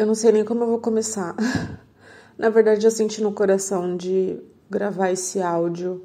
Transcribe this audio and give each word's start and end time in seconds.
Eu 0.00 0.06
não 0.06 0.14
sei 0.14 0.32
nem 0.32 0.46
como 0.46 0.64
eu 0.64 0.66
vou 0.66 0.78
começar. 0.78 1.36
Na 2.38 2.48
verdade, 2.48 2.86
eu 2.86 2.90
senti 2.90 3.20
no 3.22 3.32
coração 3.32 3.98
de 3.98 4.40
gravar 4.70 5.10
esse 5.10 5.42
áudio 5.42 6.02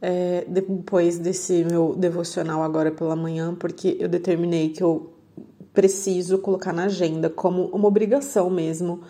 é, 0.00 0.46
depois 0.48 1.18
desse 1.18 1.62
meu 1.62 1.94
devocional 1.94 2.62
agora 2.62 2.90
pela 2.90 3.14
manhã, 3.14 3.54
porque 3.54 3.94
eu 4.00 4.08
determinei 4.08 4.70
que 4.70 4.82
eu 4.82 5.12
preciso 5.74 6.38
colocar 6.38 6.72
na 6.72 6.84
agenda 6.84 7.28
como 7.28 7.66
uma 7.66 7.86
obrigação 7.88 8.48
mesmo 8.48 9.02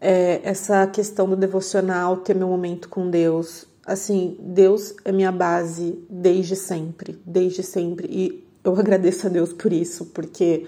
é, 0.00 0.40
essa 0.42 0.86
questão 0.86 1.28
do 1.28 1.36
devocional, 1.36 2.16
ter 2.16 2.34
meu 2.34 2.48
momento 2.48 2.88
com 2.88 3.10
Deus. 3.10 3.66
Assim, 3.84 4.38
Deus 4.40 4.94
é 5.04 5.12
minha 5.12 5.30
base 5.30 6.02
desde 6.08 6.56
sempre, 6.56 7.20
desde 7.26 7.62
sempre. 7.62 8.08
E 8.10 8.48
eu 8.64 8.72
agradeço 8.80 9.26
a 9.26 9.28
Deus 9.28 9.52
por 9.52 9.74
isso, 9.74 10.06
porque 10.06 10.66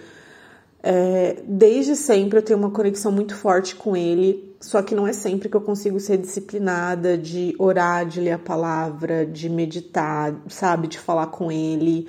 é, 0.83 1.37
desde 1.47 1.95
sempre 1.95 2.39
eu 2.39 2.43
tenho 2.43 2.59
uma 2.59 2.71
conexão 2.71 3.13
muito 3.13 3.35
forte 3.35 3.75
com 3.75 3.97
Ele, 3.97 4.55
só 4.61 4.83
que 4.83 4.95
não 4.95 5.07
é 5.07 5.13
sempre 5.13 5.49
que 5.49 5.57
eu 5.57 5.61
consigo 5.61 6.01
ser 6.01 6.17
disciplinada 6.17 7.19
de 7.19 7.55
orar, 7.59 8.07
de 8.07 8.21
ler 8.21 8.33
a 8.33 8.39
palavra, 8.39 9.27
de 9.27 9.49
meditar, 9.49 10.35
sabe, 10.49 10.89
de 10.89 10.99
falar 10.99 11.27
com 11.27 11.53
Ele, 11.53 12.09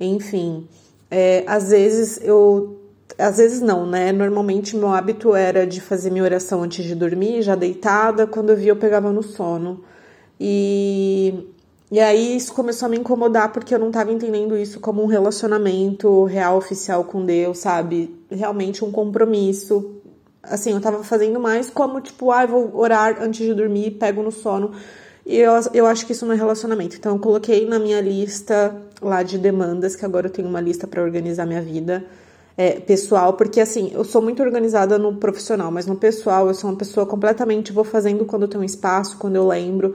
enfim. 0.00 0.68
É, 1.10 1.44
às 1.46 1.70
vezes 1.70 2.20
eu. 2.22 2.78
Às 3.18 3.36
vezes 3.36 3.60
não, 3.60 3.84
né? 3.86 4.10
Normalmente 4.10 4.74
meu 4.74 4.88
hábito 4.88 5.34
era 5.34 5.66
de 5.66 5.80
fazer 5.80 6.10
minha 6.10 6.24
oração 6.24 6.62
antes 6.62 6.82
de 6.84 6.94
dormir, 6.94 7.42
já 7.42 7.54
deitada. 7.54 8.26
Quando 8.26 8.50
eu 8.50 8.56
via, 8.56 8.70
eu 8.70 8.76
pegava 8.76 9.12
no 9.12 9.22
sono. 9.22 9.84
E 10.40 11.52
e 11.92 12.00
aí 12.00 12.38
isso 12.38 12.54
começou 12.54 12.86
a 12.86 12.88
me 12.88 12.96
incomodar 12.96 13.52
porque 13.52 13.74
eu 13.74 13.78
não 13.78 13.88
estava 13.88 14.10
entendendo 14.10 14.56
isso 14.56 14.80
como 14.80 15.02
um 15.02 15.06
relacionamento 15.06 16.24
real, 16.24 16.56
oficial 16.56 17.04
com 17.04 17.22
Deus, 17.22 17.58
sabe? 17.58 18.18
Realmente 18.30 18.82
um 18.82 18.90
compromisso. 18.90 20.00
Assim, 20.42 20.70
eu 20.70 20.78
estava 20.78 21.04
fazendo 21.04 21.38
mais 21.38 21.68
como 21.68 22.00
tipo, 22.00 22.32
ah, 22.32 22.46
vou 22.46 22.74
orar 22.74 23.22
antes 23.22 23.44
de 23.44 23.52
dormir, 23.52 23.90
pego 23.90 24.22
no 24.22 24.32
sono. 24.32 24.72
E 25.26 25.36
eu, 25.36 25.52
eu 25.74 25.84
acho 25.84 26.06
que 26.06 26.12
isso 26.12 26.24
não 26.24 26.32
é 26.32 26.36
relacionamento. 26.38 26.96
Então 26.96 27.12
eu 27.12 27.18
coloquei 27.18 27.66
na 27.66 27.78
minha 27.78 28.00
lista 28.00 28.74
lá 29.02 29.22
de 29.22 29.36
demandas, 29.36 29.94
que 29.94 30.06
agora 30.06 30.28
eu 30.28 30.30
tenho 30.30 30.48
uma 30.48 30.62
lista 30.62 30.86
para 30.86 31.02
organizar 31.02 31.44
minha 31.44 31.60
vida. 31.60 32.02
É, 32.56 32.80
pessoal, 32.80 33.34
porque 33.34 33.60
assim, 33.60 33.90
eu 33.92 34.02
sou 34.02 34.22
muito 34.22 34.42
organizada 34.42 34.96
no 34.96 35.16
profissional, 35.16 35.70
mas 35.70 35.84
no 35.84 35.96
pessoal 35.96 36.48
eu 36.48 36.54
sou 36.54 36.70
uma 36.70 36.76
pessoa 36.76 37.04
completamente 37.04 37.70
vou 37.70 37.84
fazendo 37.84 38.24
quando 38.24 38.42
eu 38.44 38.48
tenho 38.48 38.64
espaço, 38.64 39.18
quando 39.18 39.36
eu 39.36 39.46
lembro. 39.46 39.94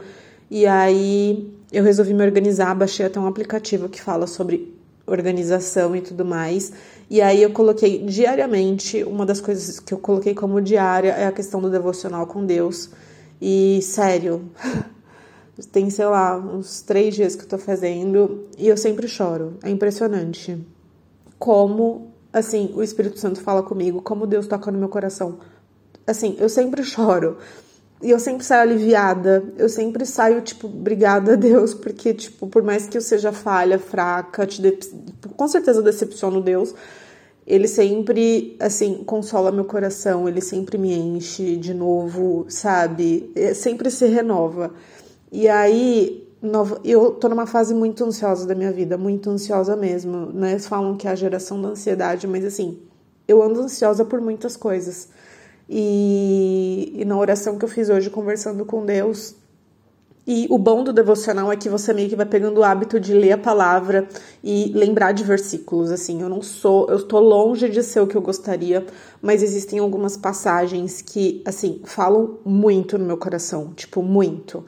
E 0.50 0.66
aí 0.66 1.54
eu 1.72 1.84
resolvi 1.84 2.14
me 2.14 2.24
organizar, 2.24 2.74
baixei 2.74 3.06
até 3.06 3.20
um 3.20 3.28
aplicativo 3.28 3.90
que 3.90 4.02
fala 4.02 4.28
sobre 4.28 4.78
organização 5.06 5.96
e 5.96 6.02
tudo 6.02 6.26
mais. 6.26 6.72
E 7.10 7.22
aí 7.22 7.42
eu 7.42 7.52
coloquei 7.52 8.00
diariamente, 8.06 9.04
uma 9.04 9.26
das 9.26 9.40
coisas 9.40 9.80
que 9.80 9.94
eu 9.94 9.98
coloquei 9.98 10.34
como 10.34 10.62
diária 10.62 11.12
é 11.12 11.26
a 11.26 11.32
questão 11.32 11.62
do 11.62 11.70
devocional 11.70 12.28
com 12.28 12.46
Deus. 12.46 12.90
E 13.42 13.80
sério, 13.82 14.50
tem, 15.72 15.90
sei 15.90 16.06
lá, 16.06 16.38
uns 16.38 16.82
três 16.82 17.16
dias 17.16 17.36
que 17.36 17.44
eu 17.44 17.48
tô 17.48 17.58
fazendo 17.58 18.46
e 18.58 18.68
eu 18.68 18.76
sempre 18.76 19.08
choro. 19.08 19.58
É 19.64 19.70
impressionante. 19.70 20.58
Como, 21.40 22.12
assim, 22.34 22.72
o 22.76 22.84
Espírito 22.84 23.20
Santo 23.20 23.40
fala 23.40 23.64
comigo, 23.64 24.02
como 24.02 24.28
Deus 24.28 24.48
toca 24.48 24.72
no 24.72 24.78
meu 24.78 24.90
coração. 24.90 25.40
Assim, 26.06 26.36
eu 26.40 26.50
sempre 26.50 26.84
choro. 26.86 27.38
E 28.02 28.12
eu 28.12 28.20
sempre 28.20 28.46
saio 28.46 28.62
aliviada, 28.62 29.44
eu 29.58 29.68
sempre 29.68 30.06
saio, 30.06 30.42
tipo, 30.42 30.68
obrigada 30.68 31.34
a 31.34 31.36
Deus, 31.36 31.74
porque, 31.74 32.14
tipo, 32.14 32.48
por 32.48 32.62
mais 32.62 32.86
que 32.86 32.96
eu 32.98 33.02
seja 33.02 33.32
falha, 33.32 33.80
fraca, 33.80 34.46
te 34.46 34.62
de... 34.62 34.78
com 35.36 35.48
certeza 35.48 35.82
decepciono 35.82 36.40
Deus, 36.40 36.76
ele 37.46 37.68
sempre, 37.68 38.56
assim, 38.60 39.04
consola 39.04 39.52
meu 39.52 39.66
coração, 39.66 40.28
ele 40.28 40.42
sempre 40.42 40.78
me 40.78 40.94
enche 40.94 41.58
de 41.58 41.74
novo, 41.74 42.46
sabe? 42.50 43.32
É, 43.34 43.54
sempre 43.54 43.90
se 43.90 44.06
renova. 44.06 44.74
E 45.32 45.48
aí, 45.48 46.28
eu 46.84 47.12
tô 47.12 47.28
numa 47.28 47.48
fase 47.48 47.74
muito 47.74 48.04
ansiosa 48.04 48.46
da 48.46 48.54
minha 48.54 48.72
vida, 48.72 48.98
muito 48.98 49.30
ansiosa 49.30 49.76
mesmo, 49.76 50.28
né? 50.28 50.52
Eles 50.52 50.68
falam 50.68 50.96
que 50.96 51.08
é 51.08 51.12
a 51.12 51.16
geração 51.16 51.60
da 51.62 51.70
ansiedade, 51.70 52.28
mas 52.28 52.46
assim, 52.46 52.80
eu 53.28 53.42
ando 53.42 53.62
ansiosa 53.62 54.06
por 54.06 54.22
muitas 54.22 54.56
coisas. 54.56 55.10
E, 55.70 56.94
e 56.96 57.06
na 57.06 57.18
oração 57.18 57.58
que 57.58 57.66
eu 57.66 57.70
fiz 57.70 57.90
hoje, 57.90 58.10
conversando 58.10 58.66
com 58.66 58.86
Deus, 58.86 59.36
e 60.28 60.46
o 60.50 60.58
bom 60.58 60.84
do 60.84 60.92
devocional 60.92 61.50
é 61.54 61.56
que 61.56 61.70
você 61.70 61.94
meio 61.94 62.10
que 62.10 62.16
vai 62.16 62.26
pegando 62.26 62.58
o 62.60 62.64
hábito 62.64 63.00
de 63.00 63.14
ler 63.14 63.32
a 63.32 63.38
palavra 63.38 64.06
e 64.44 64.74
lembrar 64.76 65.14
de 65.14 65.24
versículos. 65.24 65.90
Assim, 65.90 66.22
eu 66.22 66.28
não 66.28 66.42
sou, 66.42 66.86
eu 66.90 66.98
estou 66.98 67.22
longe 67.22 67.70
de 67.70 67.82
ser 67.82 68.02
o 68.02 68.08
que 68.08 68.18
eu 68.18 68.22
gostaria, 68.22 68.86
mas 69.22 69.42
existem 69.42 69.80
algumas 69.80 70.18
passagens 70.18 71.02
que, 71.02 71.42
assim, 71.46 71.80
falam 71.86 72.40
muito 72.44 72.98
no 72.98 73.06
meu 73.06 73.16
coração, 73.16 73.72
tipo, 73.74 74.04
muito. 74.04 74.66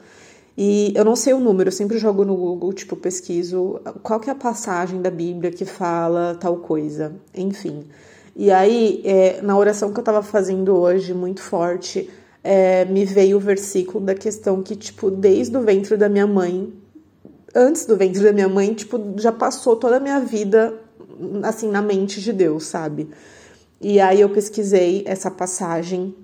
E 0.56 0.94
eu 0.96 1.04
não 1.04 1.14
sei 1.14 1.34
o 1.34 1.40
número, 1.40 1.68
eu 1.68 1.72
sempre 1.72 1.98
jogo 1.98 2.24
no 2.24 2.34
Google, 2.36 2.72
tipo, 2.72 2.96
pesquiso 2.96 3.80
qual 4.02 4.18
que 4.18 4.30
é 4.30 4.32
a 4.32 4.36
passagem 4.36 5.02
da 5.02 5.10
Bíblia 5.10 5.50
que 5.50 5.66
fala 5.66 6.38
tal 6.40 6.56
coisa. 6.56 7.14
Enfim. 7.34 7.84
E 8.40 8.50
aí, 8.50 9.02
é, 9.04 9.42
na 9.42 9.54
oração 9.54 9.92
que 9.92 10.00
eu 10.00 10.02
tava 10.02 10.22
fazendo 10.22 10.74
hoje, 10.74 11.12
muito 11.12 11.42
forte, 11.42 12.08
é, 12.42 12.86
me 12.86 13.04
veio 13.04 13.36
o 13.36 13.40
versículo 13.40 14.02
da 14.02 14.14
questão 14.14 14.62
que, 14.62 14.74
tipo, 14.74 15.10
desde 15.10 15.54
o 15.58 15.60
ventre 15.60 15.94
da 15.94 16.08
minha 16.08 16.26
mãe, 16.26 16.72
antes 17.54 17.84
do 17.84 17.98
ventre 17.98 18.22
da 18.22 18.32
minha 18.32 18.48
mãe, 18.48 18.72
tipo, 18.72 18.98
já 19.18 19.30
passou 19.30 19.76
toda 19.76 19.98
a 19.98 20.00
minha 20.00 20.20
vida, 20.20 20.72
assim, 21.42 21.68
na 21.68 21.82
mente 21.82 22.18
de 22.18 22.32
Deus, 22.32 22.64
sabe? 22.64 23.10
E 23.78 24.00
aí 24.00 24.22
eu 24.22 24.30
pesquisei 24.30 25.04
essa 25.06 25.30
passagem 25.30 26.14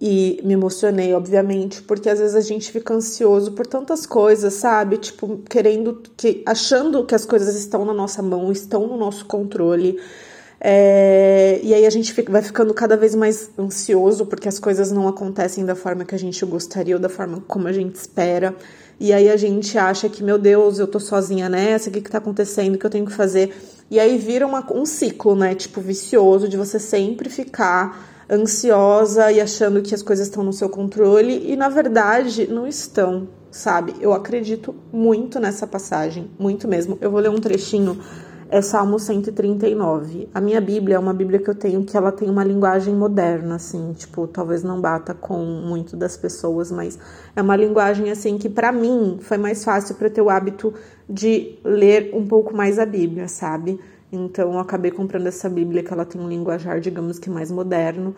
e 0.00 0.40
me 0.44 0.54
emocionei, 0.54 1.12
obviamente, 1.14 1.82
porque 1.82 2.08
às 2.08 2.20
vezes 2.20 2.36
a 2.36 2.40
gente 2.42 2.70
fica 2.70 2.94
ansioso 2.94 3.50
por 3.54 3.66
tantas 3.66 4.06
coisas, 4.06 4.54
sabe? 4.54 4.98
Tipo, 4.98 5.38
querendo 5.50 6.00
que 6.16 6.44
achando 6.46 7.04
que 7.04 7.14
as 7.16 7.24
coisas 7.24 7.56
estão 7.56 7.84
na 7.84 7.92
nossa 7.92 8.22
mão, 8.22 8.52
estão 8.52 8.86
no 8.86 8.96
nosso 8.96 9.24
controle. 9.24 9.98
É, 10.62 11.58
e 11.62 11.72
aí 11.72 11.86
a 11.86 11.90
gente 11.90 12.12
fica, 12.12 12.30
vai 12.30 12.42
ficando 12.42 12.74
cada 12.74 12.94
vez 12.94 13.14
mais 13.14 13.50
ansioso 13.58 14.26
porque 14.26 14.46
as 14.46 14.58
coisas 14.58 14.92
não 14.92 15.08
acontecem 15.08 15.64
da 15.64 15.74
forma 15.74 16.04
que 16.04 16.14
a 16.14 16.18
gente 16.18 16.44
gostaria 16.44 16.94
ou 16.94 17.00
da 17.00 17.08
forma 17.08 17.42
como 17.48 17.66
a 17.66 17.72
gente 17.72 17.94
espera. 17.94 18.54
E 18.98 19.14
aí 19.14 19.30
a 19.30 19.36
gente 19.38 19.78
acha 19.78 20.10
que, 20.10 20.22
meu 20.22 20.36
Deus, 20.36 20.78
eu 20.78 20.86
tô 20.86 21.00
sozinha 21.00 21.48
nessa, 21.48 21.88
o 21.88 21.92
que 21.92 22.02
que 22.02 22.10
tá 22.10 22.18
acontecendo, 22.18 22.74
o 22.74 22.78
que 22.78 22.84
eu 22.84 22.90
tenho 22.90 23.06
que 23.06 23.12
fazer? 23.12 23.54
E 23.90 23.98
aí 23.98 24.18
vira 24.18 24.46
uma, 24.46 24.62
um 24.74 24.84
ciclo, 24.84 25.34
né, 25.34 25.54
tipo, 25.54 25.80
vicioso 25.80 26.46
de 26.46 26.58
você 26.58 26.78
sempre 26.78 27.30
ficar 27.30 28.26
ansiosa 28.30 29.32
e 29.32 29.40
achando 29.40 29.80
que 29.80 29.94
as 29.94 30.02
coisas 30.02 30.28
estão 30.28 30.44
no 30.44 30.52
seu 30.52 30.68
controle 30.68 31.50
e 31.50 31.56
na 31.56 31.68
verdade 31.68 32.46
não 32.46 32.66
estão, 32.66 33.26
sabe? 33.50 33.94
Eu 34.00 34.12
acredito 34.12 34.74
muito 34.92 35.40
nessa 35.40 35.66
passagem, 35.66 36.30
muito 36.38 36.68
mesmo. 36.68 36.98
Eu 37.00 37.10
vou 37.10 37.20
ler 37.20 37.30
um 37.30 37.40
trechinho 37.40 37.98
é 38.50 38.60
Salmo 38.60 38.98
139. 38.98 40.28
A 40.34 40.40
minha 40.40 40.60
Bíblia 40.60 40.96
é 40.96 40.98
uma 40.98 41.14
Bíblia 41.14 41.38
que 41.38 41.48
eu 41.48 41.54
tenho 41.54 41.84
que 41.84 41.96
ela 41.96 42.10
tem 42.10 42.28
uma 42.28 42.42
linguagem 42.42 42.94
moderna, 42.94 43.54
assim, 43.54 43.92
tipo, 43.92 44.26
talvez 44.26 44.64
não 44.64 44.80
bata 44.80 45.14
com 45.14 45.38
muito 45.44 45.96
das 45.96 46.16
pessoas, 46.16 46.72
mas 46.72 46.98
é 47.36 47.40
uma 47.40 47.54
linguagem 47.54 48.10
assim 48.10 48.36
que 48.36 48.48
para 48.48 48.72
mim 48.72 49.18
foi 49.20 49.38
mais 49.38 49.64
fácil 49.64 49.94
para 49.94 50.10
ter 50.10 50.20
o 50.20 50.28
hábito 50.28 50.74
de 51.08 51.58
ler 51.64 52.10
um 52.12 52.26
pouco 52.26 52.54
mais 52.54 52.78
a 52.78 52.84
Bíblia, 52.84 53.28
sabe? 53.28 53.78
Então 54.12 54.52
eu 54.52 54.58
acabei 54.58 54.90
comprando 54.90 55.28
essa 55.28 55.48
Bíblia 55.48 55.84
que 55.84 55.92
ela 55.92 56.04
tem 56.04 56.20
um 56.20 56.28
linguajar, 56.28 56.80
digamos 56.80 57.20
que 57.20 57.30
mais 57.30 57.52
moderno. 57.52 58.16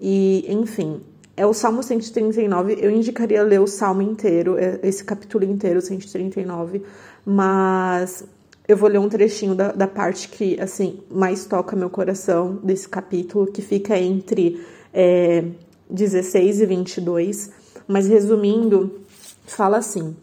E, 0.00 0.46
enfim, 0.48 1.02
é 1.36 1.44
o 1.44 1.52
Salmo 1.52 1.82
139. 1.82 2.78
Eu 2.80 2.90
indicaria 2.90 3.42
ler 3.42 3.60
o 3.60 3.66
Salmo 3.66 4.00
inteiro, 4.00 4.56
é, 4.58 4.80
esse 4.82 5.04
capítulo 5.04 5.44
inteiro, 5.44 5.82
139, 5.82 6.82
mas 7.26 8.24
eu 8.68 8.76
vou 8.76 8.88
ler 8.88 8.98
um 8.98 9.08
trechinho 9.08 9.54
da, 9.54 9.70
da 9.72 9.86
parte 9.86 10.28
que, 10.28 10.60
assim, 10.60 11.00
mais 11.10 11.44
toca 11.44 11.76
meu 11.76 11.88
coração 11.88 12.56
desse 12.62 12.88
capítulo, 12.88 13.46
que 13.46 13.62
fica 13.62 13.96
entre 13.96 14.60
é, 14.92 15.44
16 15.88 16.60
e 16.60 16.66
22. 16.66 17.50
Mas 17.86 18.08
resumindo, 18.08 19.00
fala 19.46 19.78
assim: 19.78 20.16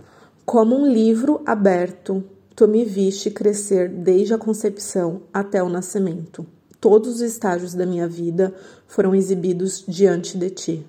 Como 0.46 0.76
um 0.76 0.86
livro 0.86 1.42
aberto, 1.46 2.24
tu 2.54 2.68
me 2.68 2.84
viste 2.84 3.32
crescer 3.32 3.88
desde 3.88 4.34
a 4.34 4.38
concepção 4.38 5.22
até 5.34 5.64
o 5.64 5.70
nascimento. 5.70 6.46
Todos 6.82 7.16
os 7.16 7.22
estágios 7.22 7.74
da 7.74 7.86
minha 7.86 8.10
vida 8.10 8.54
foram 8.88 9.16
exibidos 9.16 9.86
diante 9.88 10.38
de 10.38 10.50
ti. 10.50 10.86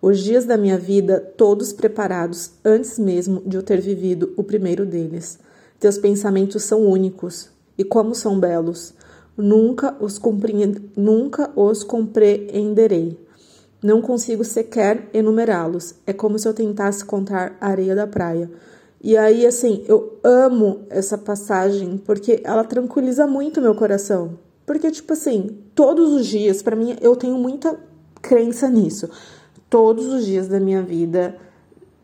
Os 0.00 0.20
dias 0.20 0.44
da 0.44 0.56
minha 0.56 0.78
vida, 0.78 1.18
todos 1.18 1.72
preparados 1.72 2.52
antes 2.64 2.98
mesmo 2.98 3.42
de 3.44 3.56
eu 3.56 3.62
ter 3.62 3.80
vivido 3.80 4.32
o 4.36 4.44
primeiro 4.44 4.86
deles. 4.86 5.40
Teus 5.84 5.98
pensamentos 5.98 6.62
são 6.62 6.80
únicos, 6.80 7.50
e 7.76 7.84
como 7.84 8.14
são 8.14 8.40
belos, 8.40 8.94
nunca 9.36 9.94
os, 10.00 10.18
nunca 10.96 11.50
os 11.54 11.84
compreenderei. 11.84 13.20
Não 13.82 14.00
consigo 14.00 14.42
sequer 14.44 15.10
enumerá-los. 15.12 15.96
É 16.06 16.14
como 16.14 16.38
se 16.38 16.48
eu 16.48 16.54
tentasse 16.54 17.04
contar 17.04 17.58
a 17.60 17.68
areia 17.68 17.94
da 17.94 18.06
praia. 18.06 18.50
E 19.02 19.14
aí, 19.14 19.44
assim, 19.44 19.84
eu 19.86 20.18
amo 20.24 20.86
essa 20.88 21.18
passagem 21.18 21.98
porque 21.98 22.40
ela 22.44 22.64
tranquiliza 22.64 23.26
muito 23.26 23.60
meu 23.60 23.74
coração. 23.74 24.38
Porque, 24.64 24.90
tipo 24.90 25.12
assim, 25.12 25.58
todos 25.74 26.14
os 26.14 26.24
dias, 26.24 26.62
para 26.62 26.74
mim, 26.74 26.96
eu 27.02 27.14
tenho 27.14 27.36
muita 27.36 27.78
crença 28.22 28.70
nisso. 28.70 29.10
Todos 29.68 30.06
os 30.06 30.24
dias 30.24 30.48
da 30.48 30.58
minha 30.58 30.80
vida 30.80 31.36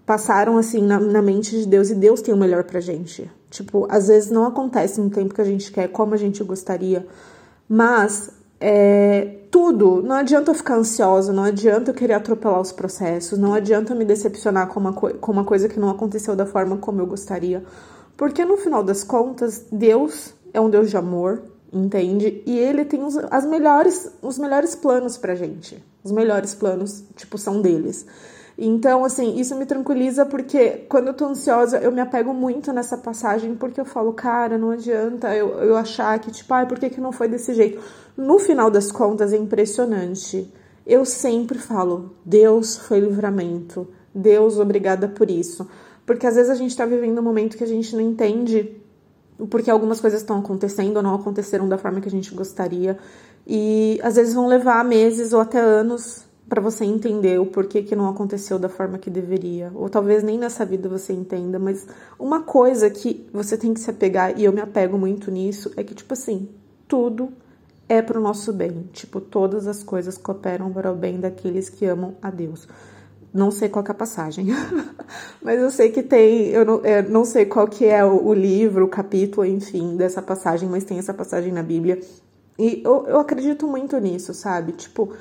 passaram 0.05 0.59
assim 0.59 0.83
na, 0.83 1.01
na 1.01 1.23
mente 1.23 1.59
de 1.59 1.67
Deus 1.67 1.89
e 1.89 1.95
Deus 1.95 2.21
tem 2.21 2.35
o 2.35 2.37
melhor 2.37 2.65
pra 2.65 2.79
gente. 2.79 3.40
Tipo, 3.51 3.87
às 3.91 4.09
vezes 4.09 4.31
não 4.31 4.47
acontece 4.47 5.01
no 5.01 5.11
tempo 5.11 5.35
que 5.35 5.41
a 5.41 5.45
gente 5.45 5.73
quer, 5.73 5.89
como 5.89 6.15
a 6.15 6.17
gente 6.17 6.43
gostaria, 6.45 7.07
mas 7.69 8.31
é, 8.61 9.39
tudo, 9.51 10.01
não 10.03 10.15
adianta 10.15 10.53
eu 10.53 10.55
ficar 10.55 10.77
ansiosa, 10.77 11.33
não 11.33 11.43
adianta 11.43 11.91
eu 11.91 11.95
querer 11.95 12.15
atropelar 12.15 12.61
os 12.61 12.71
processos, 12.71 13.39
não 13.39 13.53
adianta 13.53 13.93
eu 13.93 13.97
me 13.97 14.05
decepcionar 14.05 14.69
com 14.69 14.79
uma, 14.79 14.93
com 14.93 15.33
uma 15.33 15.45
coisa 15.45 15.69
que 15.69 15.81
não 15.81 15.91
aconteceu 15.91 16.37
da 16.37 16.47
forma 16.47 16.77
como 16.77 17.01
eu 17.01 17.07
gostaria, 17.07 17.65
porque 18.17 18.45
no 18.45 18.57
final 18.57 18.85
das 18.85 19.03
contas, 19.03 19.65
Deus 19.73 20.33
é 20.53 20.61
um 20.61 20.71
Deus 20.71 20.91
de 20.91 20.97
amor, 20.97 21.43
entende? 21.73 22.43
E 22.47 22.59
ele 22.59 22.85
tem 22.85 23.03
os, 23.03 23.17
as 23.31 23.47
melhores, 23.47 24.11
os 24.23 24.39
melhores 24.39 24.75
planos 24.75 25.17
pra 25.17 25.35
gente. 25.35 25.83
Os 26.03 26.13
melhores 26.13 26.55
planos, 26.55 27.05
tipo, 27.17 27.39
são 27.39 27.61
deles. 27.61 28.07
Então, 28.63 29.07
assim, 29.07 29.41
isso 29.41 29.57
me 29.57 29.65
tranquiliza 29.65 30.27
porque 30.27 30.85
quando 30.87 31.07
eu 31.09 31.15
tô 31.15 31.25
ansiosa, 31.25 31.79
eu 31.79 31.91
me 31.91 32.03
apego 32.03 32.35
muito 32.35 32.71
nessa 32.75 32.99
passagem 32.99 33.55
porque 33.55 33.81
eu 33.81 33.87
falo, 33.87 34.13
cara, 34.13 34.59
não 34.59 34.73
adianta 34.73 35.35
eu, 35.35 35.49
eu 35.61 35.77
achar 35.79 36.19
que, 36.19 36.31
tipo, 36.31 36.53
ai, 36.53 36.67
por 36.67 36.79
que, 36.79 36.91
que 36.91 37.01
não 37.01 37.11
foi 37.11 37.27
desse 37.27 37.55
jeito? 37.55 37.81
No 38.15 38.39
final 38.39 38.71
das 38.71 38.93
contas, 38.93 39.33
é 39.33 39.39
impressionante. 39.39 40.53
Eu 40.87 41.07
sempre 41.07 41.59
falo, 41.59 42.15
Deus 42.23 42.77
foi 42.77 43.01
livramento. 43.01 43.89
Deus, 44.15 44.59
obrigada 44.59 45.09
por 45.09 45.31
isso. 45.31 45.67
Porque 46.05 46.27
às 46.27 46.35
vezes 46.35 46.51
a 46.51 46.55
gente 46.55 46.77
tá 46.77 46.85
vivendo 46.85 47.19
um 47.19 47.23
momento 47.23 47.57
que 47.57 47.65
a 47.65 47.67
gente 47.67 47.97
não 47.97 48.03
entende 48.03 48.77
porque 49.49 49.71
algumas 49.71 50.03
coisas 50.03 50.21
estão 50.21 50.39
acontecendo 50.39 50.99
ou 50.99 51.03
não 51.03 51.15
aconteceram 51.15 51.67
da 51.67 51.79
forma 51.79 51.99
que 52.03 52.09
a 52.09 52.11
gente 52.11 52.35
gostaria. 52.35 52.99
E 53.47 53.99
às 54.03 54.17
vezes 54.17 54.35
vão 54.35 54.47
levar 54.47 54.85
meses 54.85 55.33
ou 55.33 55.41
até 55.41 55.59
anos 55.59 56.29
para 56.51 56.61
você 56.61 56.85
entender 56.85 57.39
o 57.39 57.47
porquê 57.47 57.81
que 57.81 57.95
não 57.95 58.09
aconteceu 58.09 58.59
da 58.59 58.69
forma 58.69 58.99
que 58.99 59.09
deveria. 59.09 59.71
Ou 59.73 59.89
talvez 59.89 60.25
nem 60.25 60.37
nessa 60.37 60.67
vida 60.67 60.89
você 60.89 61.13
entenda, 61.13 61.61
mas 61.61 61.87
uma 62.19 62.43
coisa 62.43 62.91
que 62.91 63.25
você 63.33 63.57
tem 63.57 63.73
que 63.73 63.79
se 63.79 63.89
apegar, 63.89 64.37
e 64.37 64.45
eu 64.45 64.53
me 64.53 64.61
apego 64.61 64.99
muito 64.99 65.31
nisso, 65.31 65.71
é 65.77 65.85
que, 65.85 65.95
tipo 65.95 66.13
assim, 66.13 66.49
tudo 66.89 67.29
é 67.89 68.03
pro 68.03 68.21
nosso 68.21 68.53
bem. 68.53 68.89
Tipo, 68.93 69.21
todas 69.21 69.69
as 69.69 69.85
coisas 69.85 70.19
cooperam 70.19 70.73
para 70.73 70.93
o 70.93 70.97
bem 70.97 71.21
daqueles 71.21 71.69
que 71.69 71.87
amam 71.87 72.17
a 72.21 72.31
Deus. 72.31 72.67
Não 73.33 73.53
sei 73.53 73.69
qual 73.69 73.85
é 73.87 73.91
a 73.93 73.95
passagem, 73.95 74.49
mas 75.41 75.61
eu 75.61 75.71
sei 75.71 75.91
que 75.91 76.03
tem, 76.03 76.49
eu 76.49 76.65
não, 76.65 76.81
é, 76.83 77.01
não 77.01 77.25
sei 77.25 77.47
qual 77.47 77.69
que 77.69 77.85
é 77.85 78.05
o, 78.05 78.27
o, 78.27 78.35
livro, 78.35 78.87
o 78.87 78.89
capítulo, 78.89 79.47
enfim, 79.47 79.97
dessa 79.97 80.21
passagem, 80.21 80.69
mas 80.69 80.83
tem 80.83 80.99
essa 80.99 81.15
passagem 81.15 81.53
na 81.53 81.63
Bíblia. 81.63 82.01
E 82.59 82.83
eu, 82.85 83.07
eu 83.07 83.21
acredito 83.21 83.69
muito 83.69 83.97
nisso, 83.99 84.35
sabe? 84.35 84.73
Tipo, 84.73 85.13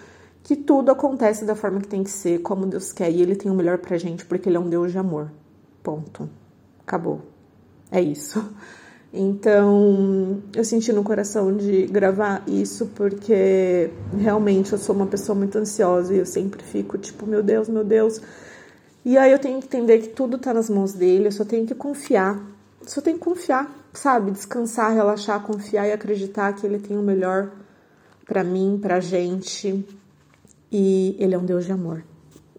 que 0.50 0.56
tudo 0.56 0.90
acontece 0.90 1.46
da 1.46 1.54
forma 1.54 1.80
que 1.80 1.88
tem 1.88 2.04
que 2.04 2.10
ser, 2.10 2.40
como 2.40 2.66
Deus 2.66 2.92
quer, 2.92 3.12
e 3.12 3.22
Ele 3.22 3.36
tem 3.36 3.52
o 3.52 3.54
melhor 3.54 3.78
pra 3.78 4.00
gente, 4.00 4.26
porque 4.26 4.50
Ele 4.50 4.58
é 4.58 4.60
um 4.60 4.68
Deus 4.68 4.92
de 4.92 4.98
amor. 4.98 5.32
Ponto. 5.84 6.28
Acabou. 6.82 7.22
É 7.92 8.02
isso. 8.02 8.44
Então, 9.14 10.42
eu 10.56 10.64
senti 10.64 10.92
no 10.92 11.04
coração 11.04 11.56
de 11.56 11.86
gravar 11.86 12.42
isso 12.48 12.88
porque 12.96 13.92
realmente 14.18 14.74
eu 14.74 14.80
sou 14.80 14.96
uma 14.96 15.06
pessoa 15.06 15.38
muito 15.38 15.56
ansiosa 15.56 16.16
e 16.16 16.18
eu 16.18 16.26
sempre 16.26 16.64
fico 16.64 16.98
tipo, 16.98 17.28
meu 17.28 17.44
Deus, 17.44 17.70
meu 17.70 17.84
Deus. 17.84 18.20
E 19.06 19.20
aí 19.20 19.32
eu 19.32 19.38
tenho 19.38 19.60
que 19.60 19.68
entender 19.68 20.00
que 20.00 20.08
tudo 20.08 20.40
tá 20.40 20.52
nas 20.52 20.68
mãos 20.68 20.94
dele, 20.94 21.28
eu 21.28 21.32
só 21.32 21.46
tenho 21.46 21.68
que 21.68 21.76
confiar. 21.76 22.44
Só 22.88 23.02
tenho 23.02 23.20
que 23.20 23.24
confiar, 23.24 23.72
sabe? 23.94 24.32
Descansar, 24.32 24.96
relaxar, 24.96 25.44
confiar 25.44 25.88
e 25.88 25.92
acreditar 25.92 26.54
que 26.54 26.66
ele 26.66 26.80
tem 26.80 26.98
o 26.98 27.04
melhor 27.04 27.52
para 28.26 28.44
mim, 28.44 28.80
pra 28.82 29.00
gente. 29.00 29.86
E 30.72 31.16
ele 31.20 31.36
é 31.36 31.38
um 31.38 31.46
Deus 31.46 31.66
de 31.66 31.72
amor. 31.72 32.04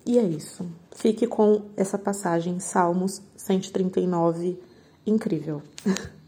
E 0.05 0.19
é 0.19 0.23
isso. 0.23 0.67
Fique 0.95 1.27
com 1.27 1.63
essa 1.77 1.99
passagem, 1.99 2.59
Salmos 2.59 3.23
139, 3.37 4.59
incrível. 5.07 5.63